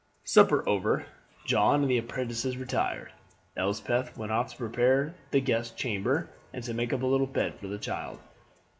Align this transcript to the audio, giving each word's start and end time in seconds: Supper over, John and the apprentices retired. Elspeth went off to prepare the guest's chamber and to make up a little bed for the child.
Supper 0.23 0.67
over, 0.67 1.05
John 1.45 1.83
and 1.83 1.91
the 1.91 1.99
apprentices 1.99 2.57
retired. 2.57 3.11
Elspeth 3.55 4.17
went 4.17 4.31
off 4.31 4.49
to 4.49 4.57
prepare 4.57 5.13
the 5.29 5.41
guest's 5.41 5.75
chamber 5.79 6.27
and 6.51 6.63
to 6.63 6.73
make 6.73 6.91
up 6.91 7.03
a 7.03 7.05
little 7.05 7.27
bed 7.27 7.59
for 7.59 7.67
the 7.67 7.77
child. 7.77 8.17